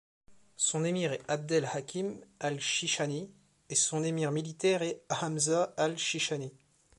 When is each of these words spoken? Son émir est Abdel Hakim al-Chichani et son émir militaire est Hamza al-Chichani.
Son 0.57 0.83
émir 0.83 1.13
est 1.13 1.21
Abdel 1.27 1.69
Hakim 1.75 2.21
al-Chichani 2.39 3.29
et 3.69 3.75
son 3.75 4.03
émir 4.03 4.31
militaire 4.31 4.81
est 4.81 4.99
Hamza 5.21 5.75
al-Chichani. 5.77 6.51